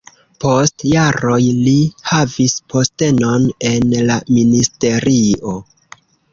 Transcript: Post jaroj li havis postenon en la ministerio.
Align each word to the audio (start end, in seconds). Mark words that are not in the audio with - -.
Post 0.43 0.85
jaroj 0.93 1.41
li 1.67 1.75
havis 2.13 2.57
postenon 2.75 3.47
en 3.75 3.95
la 4.11 4.19
ministerio. 4.41 5.57